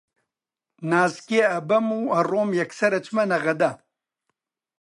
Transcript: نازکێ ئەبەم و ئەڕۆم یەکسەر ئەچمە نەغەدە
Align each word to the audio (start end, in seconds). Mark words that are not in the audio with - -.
نازکێ 0.91 1.41
ئەبەم 1.51 1.87
و 1.99 2.01
ئەڕۆم 2.15 2.49
یەکسەر 2.59 2.91
ئەچمە 2.95 3.23
نەغەدە 3.31 3.71